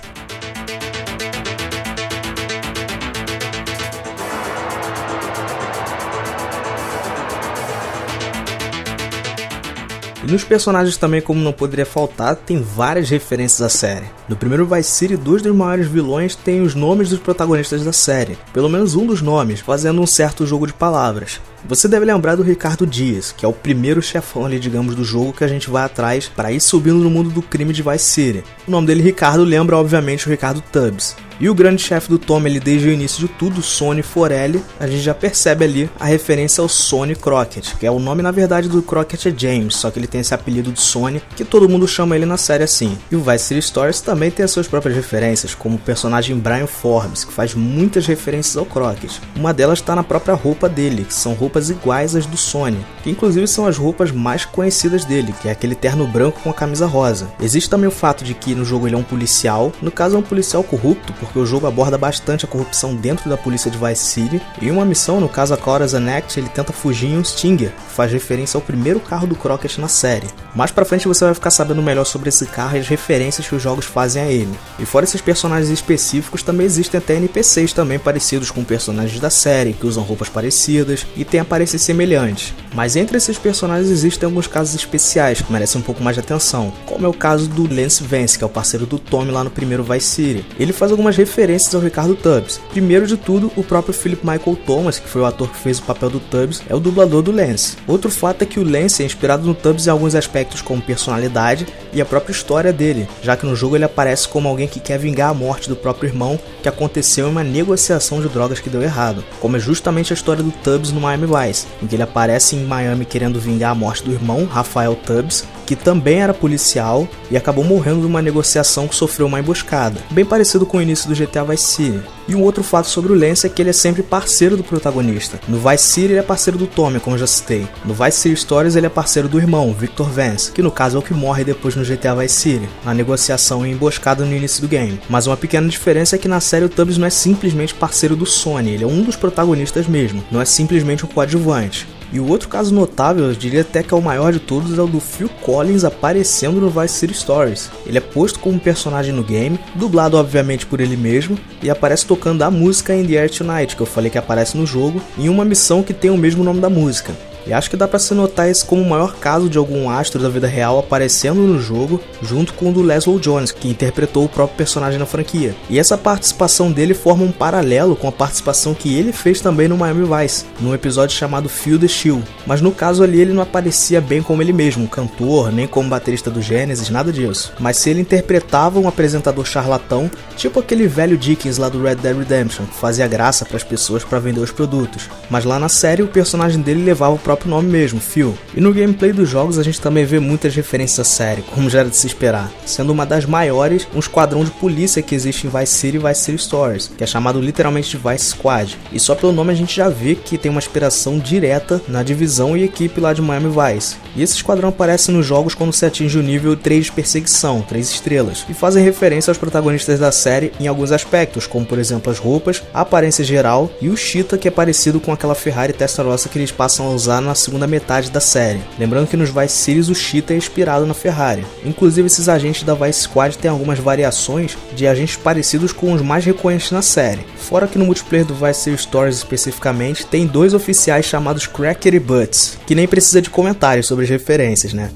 Nos 10.30 10.44
personagens 10.44 10.98
também, 10.98 11.22
como 11.22 11.42
não 11.42 11.52
poderia 11.52 11.86
faltar, 11.86 12.36
tem 12.36 12.62
várias 12.62 13.10
referências 13.10 13.62
à 13.62 13.70
série. 13.70 14.06
No 14.28 14.36
primeiro 14.36 14.66
Vice 14.66 14.92
City, 14.92 15.18
dois 15.18 15.42
dos 15.42 15.56
maiores 15.56 15.88
vilões 15.88 16.36
têm 16.36 16.62
os 16.62 16.76
nomes 16.76 17.10
dos 17.10 17.20
protagonistas 17.20 17.84
da 17.84 17.94
série, 17.94 18.38
pelo 18.54 18.70
menos 18.70 18.96
um 18.96 19.06
dos 19.06 19.22
nomes, 19.22 19.60
fazendo 19.60 20.02
um 20.02 20.08
certo 20.08 20.46
jogo 20.46 20.68
de 20.68 20.74
palavras. 20.74 21.40
Você 21.68 21.88
deve 21.88 22.06
lembrar 22.06 22.36
do 22.36 22.44
Ricardo 22.44 22.88
Dias, 22.88 23.32
que 23.32 23.46
é 23.46 23.48
o 23.48 23.54
primeiro 23.54 24.02
chefão 24.02 24.46
ali, 24.46 24.60
digamos, 24.60 24.96
do 24.96 25.04
jogo 25.04 25.34
que 25.34 25.44
a 25.44 25.48
gente 25.48 25.70
vai 25.70 25.84
atrás 25.84 26.28
para 26.28 26.52
ir 26.52 26.60
subindo 26.60 27.00
no 27.00 27.10
mundo 27.10 27.30
do 27.30 27.42
crime 27.42 27.74
de 27.74 27.84
Vice 27.84 28.06
City. 28.06 28.44
O 28.68 28.72
nome 28.72 28.88
dele, 28.88 29.04
Ricardo, 29.04 29.44
lembra 29.44 29.78
obviamente 29.78 30.28
o 30.28 30.30
Ricardo 30.30 30.64
Tubbs. 30.72 31.16
E 31.40 31.48
o 31.48 31.56
grande 31.56 31.82
chefe 31.82 32.10
do 32.10 32.20
Tom, 32.20 32.46
ele 32.46 32.60
desde 32.60 32.90
o 32.90 32.92
início 32.92 33.26
de 33.26 33.34
tudo, 33.34 33.62
Sony 33.62 34.02
Forelli, 34.02 34.62
a 34.78 34.86
gente 34.86 35.02
já 35.02 35.14
percebe 35.14 35.64
ali 35.64 35.90
a 35.98 36.04
referência 36.04 36.62
ao 36.62 36.68
Sony 36.68 37.16
Crockett, 37.16 37.78
que 37.78 37.86
é 37.86 37.92
o 37.92 37.98
nome 37.98 38.22
na 38.22 38.30
verdade 38.30 38.68
do 38.68 38.82
Crockett 38.82 39.30
é 39.30 39.34
James, 39.36 39.78
só 39.78 39.90
que 39.90 39.98
ele 39.98 40.08
tem 40.08 40.20
esse 40.20 40.34
apelido 40.34 40.70
de 40.70 40.82
Sony, 40.82 41.22
que 41.38 41.46
todo 41.46 41.70
mundo 41.70 41.88
chama 41.88 42.14
ele 42.18 42.26
na 42.26 42.36
série 42.36 42.66
assim. 42.66 42.98
E 43.10 43.16
o 43.16 43.22
Vice 43.22 43.46
City 43.46 43.62
Stories 43.62 44.02
também 44.02 44.30
tem 44.30 44.44
as 44.44 44.52
suas 44.52 44.68
próprias 44.68 44.94
referências, 44.94 45.56
como 45.56 45.78
o 45.78 45.80
personagem 45.80 46.38
Brian 46.38 46.68
Forbes, 46.68 47.24
que 47.24 47.32
faz 47.32 47.56
muitas 47.56 48.06
referências 48.06 48.58
ao 48.58 48.66
Crockett. 48.66 49.22
Uma 49.34 49.54
delas 49.54 49.80
está 49.80 49.96
na 49.96 50.04
própria 50.04 50.34
roupa 50.34 50.68
dele, 50.68 51.06
que 51.06 51.14
são 51.14 51.34
roupas 51.50 51.72
iguais 51.72 52.16
às 52.16 52.28
do 52.28 52.38
Sony, 52.38 52.86
que 53.02 53.10
inclusive 53.10 53.48
são 53.48 53.66
as 53.66 53.76
roupas 53.76 54.12
mais 54.12 54.46
conhecidas 54.46 55.04
dele, 55.04 55.34
que 55.42 55.48
é 55.48 55.52
aquele 55.52 55.74
terno 55.74 56.06
branco 56.06 56.40
com 56.44 56.52
a 56.52 56.54
camisa 56.54 56.86
rosa. 56.86 57.28
Existe 57.42 57.68
também 57.68 57.88
o 57.88 57.92
fato 57.92 58.24
de 58.24 58.36
que 58.36 58.54
no 58.54 58.64
jogo 58.64 58.88
ele 58.88 58.96
é 58.96 58.98
um 58.98 59.04
policial, 59.04 59.72
no 59.82 59.90
caso 59.90 60.16
é 60.16 60.20
um 60.20 60.24
policial 60.24 60.64
corrupto, 60.64 61.12
porque 61.14 61.40
o 61.40 61.46
jogo 61.46 61.66
aborda 61.66 61.98
bastante 61.98 62.46
a 62.46 62.48
corrupção 62.48 62.96
dentro 62.96 63.28
da 63.28 63.36
polícia 63.36 63.72
de 63.72 63.80
Vice 63.80 64.04
City, 64.04 64.40
e 64.62 64.70
uma 64.70 64.86
missão, 64.86 65.20
no 65.20 65.28
caso 65.28 65.54
a 65.54 65.58
Cora's 65.58 65.96
Act, 65.96 66.40
ele 66.40 66.50
tenta 66.50 66.72
fugir 66.72 67.08
em 67.08 67.18
um 67.18 67.24
Stinger, 67.24 67.72
que 67.72 67.94
faz 67.96 68.12
referência 68.12 68.58
ao 68.58 68.62
primeiro 68.62 69.00
carro 69.00 69.26
do 69.26 69.36
Crockett 69.36 69.82
na 69.82 69.88
série. 69.88 70.28
Mais 70.54 70.72
pra 70.72 70.86
frente 70.86 71.08
você 71.08 71.26
vai 71.26 71.34
ficar 71.34 71.50
sabendo 71.50 71.82
melhor 71.82 72.06
sobre 72.06 72.30
esse 72.30 72.46
carro 72.46 72.78
e 72.78 72.80
as 72.80 72.88
referências 72.88 73.48
que 73.48 73.56
os 73.56 73.62
jogos 73.62 73.86
fazem 73.86 74.22
a 74.22 74.32
ele. 74.32 74.54
E 74.78 74.86
fora 74.86 75.04
esses 75.04 75.22
personagens 75.22 75.72
específicos, 75.72 76.44
também 76.44 76.66
existem 76.66 77.00
até 77.00 77.16
NPCs 77.16 77.74
também 77.74 77.98
parecidos 77.98 78.52
com 78.52 78.64
personagens 78.64 79.20
da 79.20 79.30
série, 79.32 79.74
que 79.74 79.88
usam 79.88 80.04
roupas 80.04 80.30
parecidas 80.30 81.08
e 81.16 81.26
têm 81.40 81.42
aparências 81.42 81.82
semelhantes. 81.82 82.54
Mas 82.74 82.96
entre 82.96 83.18
esses 83.18 83.38
personagens 83.38 83.90
existem 83.90 84.28
alguns 84.28 84.48
casos 84.48 84.76
especiais 84.76 85.42
que 85.42 85.52
merecem 85.52 85.82
um 85.82 85.84
pouco 85.84 86.04
mais 86.04 86.16
de 86.16 86.20
atenção, 86.20 86.72
como 86.86 87.06
é 87.06 87.10
o 87.10 87.14
caso 87.14 87.48
do 87.48 87.74
Lance 87.74 88.04
Vance, 88.04 88.38
que 88.38 88.44
é 88.44 88.48
o 88.48 88.50
parceiro 88.50 88.86
do 88.86 89.00
Tommy 89.00 89.32
lá 89.32 89.44
no 89.44 89.50
primeiro 89.50 89.84
Vice 89.84 90.08
City. 90.08 90.46
Ele 90.60 90.74
faz 90.74 90.92
algumas 90.92 91.18
referências 91.18 91.74
ao 91.74 91.82
Ricardo 91.82 92.16
Tubbs. 92.16 92.60
Primeiro 92.70 93.08
de 93.08 93.18
tudo, 93.18 93.52
o 93.56 93.64
próprio 93.64 93.94
Philip 93.94 94.26
Michael 94.26 94.58
Thomas, 94.66 95.00
que 95.00 95.08
foi 95.08 95.22
o 95.22 95.26
ator 95.26 95.50
que 95.50 95.58
fez 95.58 95.80
o 95.80 95.84
papel 95.84 96.10
do 96.10 96.20
Tubbs, 96.20 96.62
é 96.70 96.76
o 96.76 96.80
dublador 96.80 97.22
do 97.22 97.32
Lance. 97.32 97.78
Outro 97.88 98.12
fato 98.12 98.44
é 98.44 98.46
que 98.46 98.60
o 98.60 98.70
Lance 98.70 99.02
é 99.02 99.06
inspirado 99.06 99.46
no 99.46 99.56
Tubbs 99.56 99.88
em 99.88 99.90
alguns 99.90 100.14
aspectos 100.14 100.62
como 100.62 100.82
personalidade 100.82 101.66
e 101.92 102.02
a 102.02 102.06
própria 102.06 102.34
história 102.34 102.72
dele, 102.72 103.08
já 103.24 103.36
que 103.36 103.46
no 103.46 103.56
jogo 103.56 103.76
ele 103.76 103.86
aparece 103.86 104.28
como 104.28 104.48
alguém 104.48 104.68
que 104.68 104.80
quer 104.80 105.00
vingar 105.00 105.30
a 105.30 105.34
morte 105.34 105.70
do 105.70 105.76
próprio 105.76 106.10
irmão 106.10 106.40
que 106.62 106.70
aconteceu 106.70 107.28
em 107.28 107.32
uma 107.32 107.44
negociação 107.44 108.22
de 108.22 108.30
drogas 108.30 108.60
que 108.60 108.70
deu 108.70 108.82
errado, 108.82 109.24
como 109.40 109.58
é 109.58 109.60
justamente 109.60 110.14
a 110.14 110.16
história 110.16 110.44
do 110.44 110.52
Tubbs 110.52 110.92
no 110.92 111.02
Miami 111.02 111.26
Vice, 111.30 111.68
em 111.82 111.88
que 111.88 111.96
ele 111.96 112.04
aparece 112.04 112.56
em 112.56 112.66
Miami 112.66 113.06
querendo 113.06 113.40
vingar 113.40 113.72
a 113.72 113.76
morte 113.76 114.04
do 114.04 114.12
irmão, 114.12 114.46
Rafael 114.46 114.96
Tubbs, 114.96 115.46
que 115.70 115.76
também 115.76 116.20
era 116.20 116.34
policial 116.34 117.08
e 117.30 117.38
acabou 117.38 117.64
morrendo 117.64 118.00
numa 118.00 118.24
negociação 118.24 118.88
que 118.88 118.96
sofreu 118.96 119.28
uma 119.28 119.40
emboscada, 119.40 120.00
bem 120.10 120.26
parecido 120.26 120.66
com 120.66 120.78
o 120.78 120.82
início 120.82 121.08
do 121.08 121.14
GTA 121.14 121.44
Vice 121.44 121.64
City. 121.64 122.02
E 122.28 122.34
um 122.34 122.42
outro 122.42 122.64
fato 122.64 122.88
sobre 122.88 123.14
o 123.14 123.16
Lance 123.16 123.46
é 123.46 123.50
que 123.52 123.62
ele 123.62 123.70
é 123.70 123.74
sempre 123.74 124.02
parceiro 124.02 124.58
do 124.58 124.64
protagonista. 124.64 125.40
No 125.48 125.60
Vice 125.60 125.84
City 125.84 126.14
ele 126.14 126.18
é 126.18 126.24
parceiro 126.24 126.58
do 126.58 126.66
Tommy, 126.66 127.00
como 127.00 127.20
já 127.20 127.28
citei. 127.28 127.68
No 127.86 127.94
Vice 127.94 128.18
City 128.18 128.36
Stories 128.36 128.76
ele 128.76 128.88
é 128.88 128.90
parceiro 128.90 129.30
do 129.30 129.38
irmão, 129.38 129.72
Victor 129.72 130.10
Vance, 130.10 130.52
que 130.52 130.64
no 130.64 130.72
caso 130.72 130.98
é 130.98 131.00
o 131.00 131.04
que 131.04 131.14
morre 131.14 131.44
depois 131.44 131.76
no 131.76 131.86
GTA 131.86 132.16
Vice 132.16 132.36
City, 132.36 132.70
na 132.84 132.92
negociação 132.92 133.64
e 133.64 133.70
emboscada 133.70 134.26
no 134.26 134.36
início 134.36 134.64
do 134.64 134.68
game. 134.68 135.00
Mas 135.08 135.28
uma 135.28 135.38
pequena 135.38 135.70
diferença 135.70 136.16
é 136.16 136.20
que 136.20 136.28
na 136.28 136.40
série 136.40 136.66
o 136.66 136.70
Tubbs 136.70 136.98
não 136.98 137.06
é 137.06 137.12
simplesmente 137.12 137.76
parceiro 137.76 138.16
do 138.16 138.26
Sony, 138.26 138.72
ele 138.72 138.86
é 138.86 138.88
um 138.88 139.04
dos 139.04 139.16
protagonistas 139.16 139.86
mesmo, 139.86 140.24
não 140.32 140.42
é 140.42 140.46
simplesmente 140.46 141.06
um 141.06 141.10
coadjuvante. 141.10 141.88
E 142.12 142.20
o 142.20 142.28
outro 142.28 142.50
caso 142.50 142.74
notável, 142.74 143.26
eu 143.26 143.36
diria 143.36 143.62
até 143.62 143.84
que 143.84 143.94
é 143.94 143.98
o 143.98 144.02
maior 144.02 144.34
de 144.34 144.40
todos, 144.40 144.78
é 144.78 144.82
o 144.82 144.88
do 144.88 145.00
Phil 145.00 145.30
Collins 145.42 145.84
aparecendo 145.84 146.60
no 146.60 146.70
Vice 146.70 146.96
City 146.96 147.14
Stories. 147.14 147.70
Ele 147.86 148.00
é 148.00 148.02
posto 148.02 148.40
como 148.40 148.60
personagem 148.60 149.14
no 149.14 149.24
game, 149.24 149.60
dublado 149.76 150.18
obviamente 150.18 150.66
por 150.66 150.82
ele 150.82 150.98
mesmo, 150.98 151.38
e 151.62 151.70
aparece 151.70 152.06
tocando 152.06 152.42
a 152.42 152.50
música 152.50 152.96
In 152.96 153.06
the 153.06 153.18
Air 153.18 153.30
Tonight, 153.30 153.76
que 153.76 153.82
eu 153.82 153.86
falei 153.86 154.10
que 154.10 154.18
aparece 154.18 154.58
no 154.58 154.66
jogo, 154.66 155.02
em 155.18 155.30
uma 155.30 155.46
missão 155.46 155.84
que 155.84 155.94
tem 155.94 156.10
o 156.10 156.18
mesmo 156.18 156.44
nome 156.44 156.60
da 156.60 156.70
música. 156.70 157.14
E 157.50 157.54
acho 157.54 157.68
que 157.68 157.76
dá 157.76 157.88
para 157.88 157.98
se 157.98 158.14
notar 158.14 158.48
esse 158.48 158.64
como 158.64 158.84
o 158.84 158.88
maior 158.88 159.16
caso 159.16 159.50
de 159.50 159.58
algum 159.58 159.90
astro 159.90 160.22
da 160.22 160.30
vida 160.30 160.46
real 160.46 160.78
aparecendo 160.78 161.42
no 161.42 161.60
jogo, 161.60 162.00
junto 162.22 162.54
com 162.54 162.70
o 162.70 162.72
do 162.72 162.84
Leslie 162.84 163.18
Jones, 163.18 163.52
que 163.52 163.68
interpretou 163.68 164.26
o 164.26 164.30
próprio 164.30 164.56
personagem 164.56 165.00
na 165.00 165.06
franquia. 165.08 165.56
E 165.68 165.80
essa 165.80 165.98
participação 165.98 166.72
dele 166.72 166.94
forma 166.94 167.24
um 167.24 167.32
paralelo 167.32 167.96
com 167.96 168.08
a 168.08 168.12
participação 168.12 168.76
que 168.76 168.96
ele 168.96 169.12
fez 169.12 169.42
também 169.42 169.68
no 169.68 169.76
Miami 169.76 170.06
Vice, 170.06 170.46
num 170.60 170.76
episódio 170.76 171.18
chamado 171.18 171.50
Feel 171.50 171.80
the 171.80 171.88
Chill. 171.88 172.22
Mas 172.46 172.62
no 172.62 172.72
caso 172.72 173.02
ali 173.02 173.20
ele 173.20 173.34
não 173.34 173.42
aparecia 173.42 174.00
bem 174.00 174.22
como 174.22 174.44
ele 174.44 174.54
mesmo, 174.54 174.88
cantor, 174.88 175.52
nem 175.52 175.66
como 175.66 175.90
baterista 175.90 176.30
do 176.30 176.44
Genesis, 176.44 176.92
nada 176.92 177.12
disso. 177.12 177.52
Mas 177.60 177.78
se 177.78 177.90
ele 177.90 178.02
interpretava 178.02 178.80
um 178.80 178.88
apresentador 178.88 179.44
charlatão, 179.44 180.08
tipo 180.38 180.60
aquele 180.60 180.88
velho 180.88 181.18
Dickens 181.18 181.58
lá 181.58 181.68
do 181.68 181.82
Red 181.82 181.96
Dead 181.96 182.16
Redemption, 182.16 182.68
que 182.68 182.76
fazia 182.76 183.08
graça 183.08 183.44
para 183.44 183.58
as 183.58 183.64
pessoas 183.64 184.04
para 184.04 184.20
vender 184.20 184.40
os 184.40 184.52
produtos. 184.52 185.10
Mas 185.32 185.46
lá 185.46 185.58
na 185.58 185.68
série 185.68 186.04
o 186.04 186.08
personagem 186.08 186.62
dele 186.62 186.84
levava 186.84 187.16
o 187.16 187.20
próprio 187.20 187.39
próprio 187.40 187.50
nome 187.50 187.70
mesmo, 187.70 188.02
Phil. 188.02 188.38
E 188.56 188.60
no 188.60 188.74
gameplay 188.74 189.14
dos 189.14 189.30
jogos 189.30 189.58
a 189.58 189.64
gente 189.64 189.80
também 189.80 190.04
vê 190.04 190.20
muitas 190.20 190.54
referências 190.56 191.00
à 191.00 191.04
série, 191.04 191.42
como 191.42 191.70
já 191.70 191.80
era 191.80 191.90
de 191.90 191.96
se 191.96 192.08
esperar, 192.08 192.52
sendo 192.66 192.92
uma 192.92 193.06
das 193.06 193.26
maiores 193.26 193.88
um 193.96 194.00
esquadrão 194.00 194.44
de 194.44 194.52
polícia 194.52 195.02
que 195.02 195.16
existe 195.16 195.48
em 195.48 195.50
Vice 195.50 195.74
City 195.74 195.98
e 195.98 196.00
Vice 196.00 196.22
City 196.22 196.38
Stories, 196.38 196.92
que 196.98 197.04
é 197.04 197.08
chamado 197.08 197.40
literalmente 197.40 197.90
de 197.90 197.98
Vice 197.98 198.32
Squad. 198.32 198.78
E 198.92 199.00
só 199.00 199.16
pelo 199.16 199.32
nome 199.32 199.54
a 199.54 199.56
gente 199.56 199.76
já 199.76 199.88
vê 199.88 200.16
que 200.16 200.38
tem 200.38 200.52
uma 200.52 200.60
inspiração 200.60 201.18
direta 201.18 201.82
na 201.88 202.04
divisão 202.04 202.58
e 202.58 202.64
equipe 202.64 203.00
lá 203.00 203.14
de 203.14 203.22
Miami 203.22 203.50
Vice. 203.50 203.96
E 204.16 204.22
esse 204.22 204.36
esquadrão 204.36 204.70
aparece 204.70 205.12
nos 205.12 205.26
jogos 205.26 205.56
quando 205.56 205.74
se 205.74 205.86
atinge 205.86 206.18
o 206.18 206.24
nível 206.24 206.56
3 206.58 206.86
de 206.86 206.92
perseguição, 206.92 207.62
3 207.62 207.90
estrelas, 207.90 208.46
e 208.50 208.54
fazem 208.54 208.84
referência 208.84 209.32
aos 209.32 209.38
protagonistas 209.38 210.00
da 210.00 210.12
série 210.12 210.52
em 210.60 210.68
alguns 210.68 210.92
aspectos, 210.92 211.48
como 211.48 211.66
por 211.66 211.80
exemplo 211.80 212.12
as 212.12 212.20
roupas, 212.20 212.62
a 212.74 212.82
aparência 212.82 213.24
geral 213.24 213.72
e 213.82 213.90
o 213.90 213.96
Cheetah 213.96 214.38
que 214.38 214.48
é 214.48 214.52
parecido 214.52 215.00
com 215.00 215.14
aquela 215.14 215.36
Ferrari 215.36 215.74
Testarossa 215.74 216.28
que 216.28 216.38
eles 216.38 216.52
passam 216.52 216.88
a 216.88 216.92
usar 216.92 217.19
na 217.22 217.36
segunda 217.36 217.68
metade 217.68 218.10
da 218.10 218.20
série. 218.20 218.62
Lembrando 218.78 219.08
que 219.08 219.18
nos 219.18 219.30
Vice 219.30 219.58
Cities 219.58 219.90
o 219.90 219.96
Cheetah 219.96 220.34
é 220.34 220.38
inspirado 220.38 220.86
na 220.86 220.94
Ferrari. 220.94 221.46
Inclusive 221.66 222.08
esses 222.08 222.30
agentes 222.30 222.64
da 222.64 222.74
Vice 222.74 223.02
Squad 223.02 223.38
têm 223.38 223.52
algumas 223.52 223.80
variações 223.80 224.58
de 224.76 224.88
agentes 224.88 225.16
parecidos 225.16 225.72
com 225.72 225.94
os 225.94 226.02
mais 226.02 226.26
reconhecidos 226.26 226.72
na 226.72 226.82
série. 226.82 227.26
Fora 227.38 227.68
que 227.68 227.78
no 227.78 227.86
multiplayer 227.86 228.26
do 228.26 228.36
Vice 228.36 228.62
City 228.62 228.82
Stories 228.82 229.18
especificamente, 229.18 230.06
tem 230.06 230.26
dois 230.26 230.54
oficiais 230.54 231.06
chamados 231.06 231.48
Cracker 231.48 231.94
e 231.94 232.00
Butts, 232.00 232.58
que 232.66 232.76
nem 232.76 232.88
precisa 232.88 233.22
de 233.22 233.30
comentários 233.30 233.88
sobre 233.88 234.06
as 234.06 234.10
referências, 234.10 234.74
né? 234.74 234.90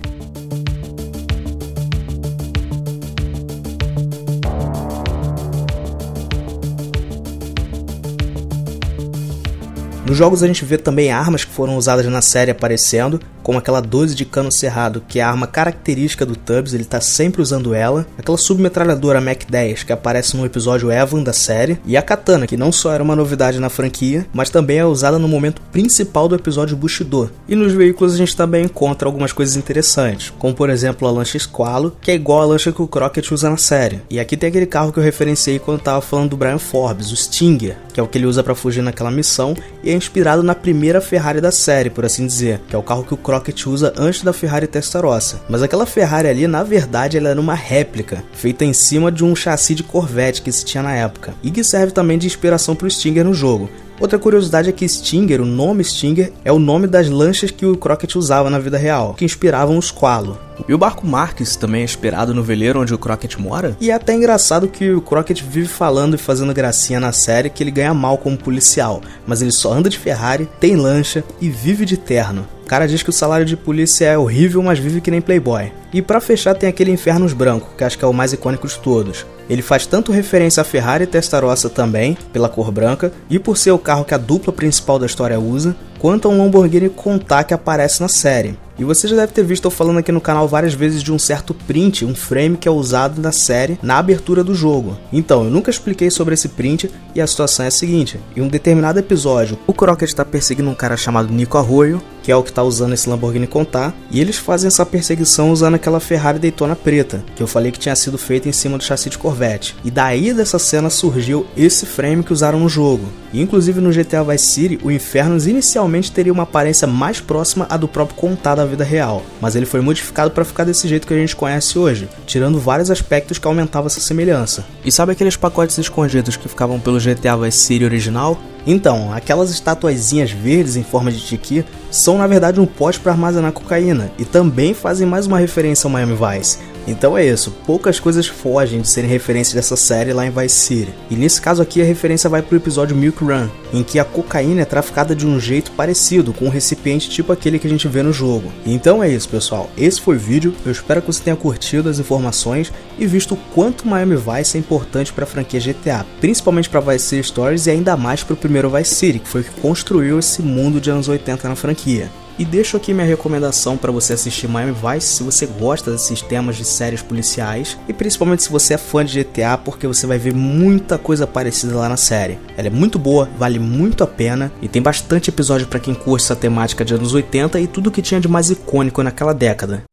Nos 10.13 10.19
jogos 10.19 10.43
a 10.43 10.47
gente 10.47 10.63
vê 10.63 10.77
também 10.77 11.11
armas 11.11 11.43
que 11.43 11.51
foram 11.51 11.75
usadas 11.75 12.05
na 12.05 12.21
série 12.21 12.51
aparecendo, 12.51 13.19
como 13.43 13.59
aquela 13.59 13.81
12 13.81 14.15
de 14.15 14.25
cano 14.25 14.51
cerrado, 14.51 15.03
que 15.07 15.19
é 15.19 15.23
a 15.23 15.29
arma 15.29 15.45
característica 15.45 16.25
do 16.25 16.35
Tubbs, 16.35 16.73
ele 16.73 16.85
tá 16.85 17.01
sempre 17.01 17.41
usando 17.41 17.75
ela, 17.75 18.07
aquela 18.17 18.37
submetralhadora 18.37 19.21
Mac 19.21 19.43
10 19.47 19.83
que 19.83 19.93
aparece 19.93 20.35
no 20.35 20.45
episódio 20.45 20.91
Evan 20.91 21.21
da 21.21 21.33
série, 21.33 21.77
e 21.85 21.97
a 21.97 22.01
katana, 22.01 22.47
que 22.47 22.57
não 22.57 22.71
só 22.71 22.91
era 22.91 23.03
uma 23.03 23.15
novidade 23.15 23.59
na 23.59 23.69
franquia, 23.69 24.25
mas 24.33 24.49
também 24.49 24.77
é 24.77 24.85
usada 24.85 25.19
no 25.19 25.27
momento 25.27 25.61
principal 25.71 26.27
do 26.27 26.35
episódio 26.35 26.77
Bushido. 26.77 27.29
E 27.47 27.55
nos 27.55 27.73
veículos 27.73 28.13
a 28.13 28.17
gente 28.17 28.35
também 28.35 28.65
encontra 28.65 29.07
algumas 29.07 29.33
coisas 29.33 29.55
interessantes, 29.55 30.33
como 30.39 30.53
por 30.53 30.69
exemplo 30.69 31.07
a 31.07 31.11
lancha 31.11 31.37
Squalo, 31.37 31.95
que 32.01 32.11
é 32.11 32.15
igual 32.15 32.41
a 32.41 32.45
lancha 32.45 32.71
que 32.71 32.81
o 32.81 32.87
Crockett 32.87 33.33
usa 33.33 33.49
na 33.49 33.57
série. 33.57 34.01
E 34.09 34.19
aqui 34.19 34.37
tem 34.37 34.49
aquele 34.49 34.65
carro 34.65 34.91
que 34.91 34.99
eu 34.99 35.03
referenciei 35.03 35.59
quando 35.59 35.81
tava 35.81 36.01
falando 36.01 36.29
do 36.29 36.37
Brian 36.37 36.59
Forbes, 36.59 37.11
o 37.11 37.15
Stinger, 37.15 37.77
que 37.93 37.99
é 37.99 38.03
o 38.03 38.07
que 38.07 38.17
ele 38.17 38.25
usa 38.25 38.43
para 38.43 38.55
fugir 38.55 38.81
naquela 38.81 39.11
missão, 39.11 39.55
e 39.83 39.89
é 39.89 39.93
inspirado 39.93 40.41
na 40.41 40.55
primeira 40.55 41.01
Ferrari 41.01 41.41
da 41.41 41.51
série, 41.51 41.89
por 41.89 42.05
assim 42.05 42.25
dizer, 42.25 42.61
que 42.67 42.75
é 42.75 42.79
o 42.79 42.83
carro 42.83 43.03
que 43.03 43.13
o 43.13 43.17
Crockett 43.17 43.32
usa 43.65 43.93
antes 43.97 44.21
da 44.21 44.33
Ferrari 44.33 44.67
Testarossa. 44.67 45.41
Mas 45.49 45.61
aquela 45.61 45.85
Ferrari 45.85 46.27
ali, 46.27 46.47
na 46.47 46.63
verdade, 46.63 47.17
ela 47.17 47.29
era 47.29 47.39
uma 47.39 47.55
réplica, 47.55 48.23
feita 48.33 48.65
em 48.65 48.73
cima 48.73 49.11
de 49.11 49.23
um 49.23 49.35
chassi 49.35 49.75
de 49.75 49.83
Corvette 49.83 50.41
que 50.41 50.51
se 50.51 50.65
tinha 50.65 50.83
na 50.83 50.93
época, 50.93 51.33
e 51.41 51.51
que 51.51 51.63
serve 51.63 51.91
também 51.91 52.17
de 52.17 52.27
inspiração 52.27 52.75
para 52.75 52.87
o 52.87 52.91
Stinger 52.91 53.23
no 53.23 53.33
jogo. 53.33 53.69
Outra 53.99 54.19
curiosidade 54.19 54.69
é 54.69 54.71
que 54.73 54.87
Stinger, 54.87 55.41
o 55.41 55.45
nome 55.45 55.83
Stinger, 55.83 56.33
é 56.43 56.51
o 56.51 56.59
nome 56.59 56.87
das 56.87 57.07
lanchas 57.07 57.51
que 57.51 57.65
o 57.65 57.77
Crockett 57.77 58.17
usava 58.17 58.49
na 58.49 58.59
vida 58.59 58.77
real, 58.77 59.13
que 59.13 59.23
inspiravam 59.23 59.77
o 59.77 59.81
Squalo. 59.81 60.37
E 60.67 60.73
o 60.73 60.77
barco 60.77 61.05
Marques 61.05 61.55
também 61.55 61.81
é 61.81 61.85
inspirado 61.85 62.33
no 62.33 62.43
veleiro 62.43 62.81
onde 62.81 62.93
o 62.93 62.97
Crockett 62.97 63.39
mora? 63.39 63.77
E 63.79 63.91
é 63.91 63.93
até 63.93 64.13
engraçado 64.13 64.67
que 64.67 64.91
o 64.91 65.01
Crockett 65.01 65.43
vive 65.43 65.67
falando 65.67 66.15
e 66.15 66.19
fazendo 66.19 66.53
gracinha 66.53 66.99
na 66.99 67.11
série 67.11 67.49
que 67.49 67.63
ele 67.63 67.71
ganha 67.71 67.93
mal 67.93 68.17
como 68.17 68.37
policial, 68.37 69.01
mas 69.25 69.41
ele 69.41 69.51
só 69.51 69.71
anda 69.71 69.89
de 69.89 69.97
Ferrari, 69.97 70.49
tem 70.59 70.75
lancha 70.75 71.23
e 71.39 71.49
vive 71.49 71.85
de 71.85 71.97
terno. 71.97 72.45
Cara 72.73 72.87
diz 72.87 73.03
que 73.03 73.09
o 73.11 73.13
salário 73.13 73.45
de 73.45 73.55
polícia 73.55 74.05
é 74.05 74.17
horrível, 74.17 74.63
mas 74.63 74.79
vive 74.79 74.99
que 74.99 75.11
nem 75.11 75.21
playboy. 75.21 75.71
E 75.93 76.01
para 76.01 76.19
fechar 76.19 76.55
tem 76.55 76.67
aquele 76.67 76.89
Infernos 76.89 77.31
Branco, 77.31 77.69
que 77.77 77.83
acho 77.83 77.95
que 77.95 78.03
é 78.03 78.07
o 78.07 78.11
mais 78.11 78.33
icônico 78.33 78.67
de 78.67 78.79
todos. 78.79 79.27
Ele 79.47 79.61
faz 79.61 79.85
tanto 79.85 80.11
referência 80.11 80.61
à 80.61 80.63
Ferrari 80.63 81.05
Testarossa 81.05 81.69
também, 81.69 82.17
pela 82.31 82.49
cor 82.49 82.71
branca, 82.71 83.13
e 83.29 83.37
por 83.37 83.59
ser 83.59 83.69
o 83.69 83.77
carro 83.77 84.03
que 84.03 84.15
a 84.15 84.17
dupla 84.17 84.51
principal 84.51 84.97
da 84.97 85.05
história 85.05 85.39
usa, 85.39 85.75
quanto 85.99 86.27
a 86.27 86.31
um 86.31 86.39
Lamborghini 86.39 86.89
Contar 86.89 87.43
que 87.43 87.53
aparece 87.53 88.01
na 88.01 88.07
série. 88.07 88.57
E 88.79 88.83
você 88.83 89.07
já 89.07 89.17
deve 89.17 89.33
ter 89.33 89.43
visto 89.43 89.65
eu 89.65 89.71
falando 89.71 89.99
aqui 89.99 90.11
no 90.11 90.19
canal 90.19 90.47
várias 90.47 90.73
vezes 90.73 91.03
de 91.03 91.13
um 91.13 91.19
certo 91.19 91.53
print, 91.53 92.03
um 92.03 92.15
frame 92.15 92.57
que 92.57 92.67
é 92.67 92.71
usado 92.71 93.21
na 93.21 93.31
série 93.31 93.77
na 93.83 93.99
abertura 93.99 94.43
do 94.43 94.55
jogo. 94.55 94.97
Então, 95.11 95.43
eu 95.43 95.51
nunca 95.51 95.69
expliquei 95.69 96.09
sobre 96.09 96.33
esse 96.33 96.49
print 96.49 96.89
e 97.13 97.21
a 97.21 97.27
situação 97.27 97.65
é 97.65 97.67
a 97.67 97.71
seguinte: 97.71 98.19
em 98.35 98.41
um 98.41 98.47
determinado 98.47 98.97
episódio, 98.97 99.59
o 99.67 99.73
Crockett 99.73 100.11
está 100.11 100.25
perseguindo 100.25 100.71
um 100.71 100.75
cara 100.75 100.97
chamado 100.97 101.31
Nico 101.31 101.55
Arroyo, 101.59 102.01
que 102.23 102.31
é 102.31 102.35
o 102.35 102.41
que 102.41 102.49
está 102.49 102.63
usando 102.63 102.93
esse 102.93 103.07
Lamborghini 103.09 103.45
Contar, 103.45 103.93
e 104.09 104.19
eles 104.19 104.37
fazem 104.37 104.69
essa 104.69 104.85
perseguição 104.85 105.51
usando 105.51 105.75
aquela 105.75 105.99
Ferrari 105.99 106.39
Daytona 106.39 106.75
preta, 106.75 107.23
que 107.35 107.43
eu 107.43 107.47
falei 107.47 107.71
que 107.71 107.77
tinha 107.77 107.95
sido 107.95 108.17
feita 108.17 108.49
em 108.49 108.53
cima 108.53 108.77
do 108.77 108.83
chassi 108.83 109.09
de 109.09 109.17
Corvette. 109.17 109.75
E 109.83 109.91
daí 109.91 110.33
dessa 110.33 110.57
cena 110.57 110.89
surgiu 110.89 111.45
esse 111.55 111.85
frame 111.85 112.23
que 112.23 112.33
usaram 112.33 112.59
no 112.59 112.69
jogo. 112.69 113.05
E, 113.33 113.41
inclusive 113.41 113.81
no 113.81 113.91
GTA 113.91 114.23
Vice 114.23 114.45
City, 114.45 114.79
o 114.83 114.91
Infernos 114.91 115.47
inicialmente 115.47 116.11
teria 116.11 116.31
uma 116.31 116.43
aparência 116.43 116.87
mais 116.87 117.19
próxima 117.19 117.67
à 117.69 117.75
do 117.75 117.87
próprio 117.87 118.15
Contar 118.15 118.55
da 118.55 118.65
vida 118.65 118.83
real, 118.83 119.23
mas 119.41 119.55
ele 119.55 119.65
foi 119.65 119.81
modificado 119.81 120.31
para 120.31 120.45
ficar 120.45 120.63
desse 120.63 120.87
jeito 120.87 121.05
que 121.05 121.13
a 121.13 121.17
gente 121.17 121.35
conhece 121.35 121.77
hoje, 121.77 122.07
tirando 122.25 122.59
vários 122.59 122.89
aspectos 122.89 123.37
que 123.37 123.47
aumentavam 123.47 123.87
essa 123.87 123.99
semelhança. 123.99 124.63
E 124.85 124.91
sabe 124.91 125.11
aqueles 125.11 125.35
pacotes 125.35 125.77
escondidos 125.77 126.37
que 126.37 126.47
ficavam 126.47 126.79
pelo 126.79 126.99
GTA 126.99 127.35
Vice 127.35 127.57
City 127.57 127.83
original? 127.83 128.39
Então, 128.65 129.11
aquelas 129.13 129.49
estatuazinhas 129.51 130.31
verdes 130.31 130.75
em 130.75 130.83
forma 130.83 131.11
de 131.11 131.19
tiqui 131.19 131.65
são 131.91 132.17
na 132.17 132.27
verdade 132.27 132.59
um 132.59 132.65
pote 132.65 132.99
para 132.99 133.11
armazenar 133.11 133.51
cocaína 133.51 134.11
e 134.17 134.25
também 134.25 134.73
fazem 134.73 135.05
mais 135.05 135.27
uma 135.27 135.39
referência 135.39 135.87
ao 135.87 135.91
Miami 135.91 136.15
Vice. 136.15 136.59
Então 136.87 137.17
é 137.17 137.25
isso, 137.25 137.51
poucas 137.65 137.99
coisas 137.99 138.27
fogem 138.27 138.81
de 138.81 138.87
serem 138.87 139.09
referências 139.09 139.53
dessa 139.53 139.75
série 139.75 140.11
lá 140.11 140.25
em 140.25 140.29
Vice 140.29 140.55
City. 140.55 140.93
E 141.09 141.15
nesse 141.15 141.41
caso 141.41 141.61
aqui 141.61 141.81
a 141.81 141.85
referência 141.85 142.29
vai 142.29 142.41
pro 142.41 142.57
episódio 142.57 142.95
Milk 142.95 143.23
Run, 143.23 143.47
em 143.73 143.83
que 143.83 143.99
a 143.99 144.05
cocaína 144.05 144.61
é 144.61 144.65
traficada 144.65 145.15
de 145.15 145.25
um 145.25 145.39
jeito 145.39 145.71
parecido, 145.71 146.33
com 146.33 146.45
um 146.45 146.49
recipiente 146.49 147.09
tipo 147.09 147.31
aquele 147.31 147.57
que 147.57 147.67
a 147.67 147.69
gente 147.69 147.87
vê 147.87 148.03
no 148.03 148.11
jogo. 148.11 148.51
Então 148.65 149.03
é 149.03 149.09
isso, 149.09 149.29
pessoal. 149.29 149.69
Esse 149.77 150.01
foi 150.01 150.17
o 150.17 150.19
vídeo. 150.19 150.53
Eu 150.65 150.71
espero 150.71 151.01
que 151.01 151.07
você 151.07 151.23
tenha 151.23 151.35
curtido 151.35 151.89
as 151.89 151.99
informações 151.99 152.71
e 152.99 153.05
visto 153.07 153.33
o 153.33 153.37
quanto 153.53 153.87
Miami 153.87 154.15
Vice 154.15 154.57
é 154.57 154.59
importante 154.59 155.13
para 155.13 155.23
a 155.23 155.27
franquia 155.27 155.59
GTA, 155.59 156.05
principalmente 156.19 156.69
para 156.69 156.79
Vice 156.79 157.05
City 157.05 157.23
Stories 157.23 157.65
e 157.67 157.71
ainda 157.71 157.95
mais 157.95 158.23
para 158.23 158.33
o 158.33 158.37
primeiro 158.37 158.69
Vice 158.69 158.95
City, 158.95 159.19
que 159.19 159.27
foi 159.27 159.41
o 159.41 159.43
que 159.43 159.61
construiu 159.61 160.19
esse 160.19 160.41
mundo 160.41 160.81
de 160.81 160.89
anos 160.89 161.07
80 161.07 161.47
na 161.47 161.55
franquia. 161.55 162.11
E 162.37 162.43
deixo 162.43 162.75
aqui 162.75 162.93
minha 162.93 163.05
recomendação 163.05 163.77
para 163.77 163.91
você 163.91 164.13
assistir 164.13 164.47
Miami 164.47 164.73
Vice 164.73 165.07
se 165.07 165.23
você 165.23 165.45
gosta 165.45 165.91
desses 165.91 166.21
temas 166.21 166.55
de 166.55 166.65
séries 166.65 167.01
policiais 167.01 167.77
e 167.87 167.93
principalmente 167.93 168.43
se 168.43 168.49
você 168.49 168.73
é 168.73 168.77
fã 168.77 169.05
de 169.05 169.23
GTA, 169.23 169.57
porque 169.57 169.85
você 169.85 170.07
vai 170.07 170.17
ver 170.17 170.33
muita 170.33 170.97
coisa 170.97 171.27
parecida 171.27 171.75
lá 171.75 171.87
na 171.87 171.97
série. 171.97 172.39
Ela 172.57 172.67
é 172.67 172.71
muito 172.71 172.97
boa, 172.97 173.29
vale 173.37 173.59
muito 173.59 174.03
a 174.03 174.07
pena 174.07 174.51
e 174.61 174.67
tem 174.67 174.81
bastante 174.81 175.29
episódio 175.29 175.67
para 175.67 175.79
quem 175.79 175.93
curte 175.93 176.25
essa 176.25 176.35
temática 176.35 176.83
de 176.83 176.95
anos 176.95 177.13
80 177.13 177.59
e 177.59 177.67
tudo 177.67 177.91
que 177.91 178.01
tinha 178.01 178.19
de 178.19 178.27
mais 178.27 178.49
icônico 178.49 179.03
naquela 179.03 179.33
década. 179.33 179.83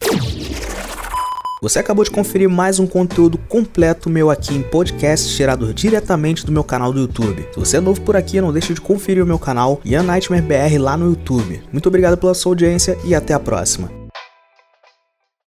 Você 1.61 1.79
acabou 1.79 2.02
de 2.02 2.11
conferir 2.11 2.49
mais 2.49 2.79
um 2.79 2.87
conteúdo 2.87 3.37
completo 3.37 4.09
meu 4.09 4.31
aqui 4.31 4.55
em 4.55 4.62
podcast 4.62 5.37
tirado 5.37 5.75
diretamente 5.75 6.47
do 6.47 6.50
meu 6.50 6.64
canal 6.64 6.90
do 6.90 7.00
YouTube. 7.00 7.47
Se 7.52 7.61
você 7.61 7.76
é 7.76 7.81
novo 7.81 8.00
por 8.00 8.17
aqui, 8.17 8.40
não 8.40 8.50
deixe 8.50 8.73
de 8.73 8.81
conferir 8.81 9.23
o 9.23 9.26
meu 9.26 9.38
canal 9.38 9.79
Ian 9.85 10.05
Nightmare 10.05 10.43
BR 10.43 10.79
lá 10.81 10.97
no 10.97 11.11
YouTube. 11.11 11.62
Muito 11.71 11.87
obrigado 11.87 12.17
pela 12.17 12.33
sua 12.33 12.52
audiência 12.52 12.97
e 13.05 13.14
até 13.14 13.35
a 13.35 13.40
próxima. 13.40 14.00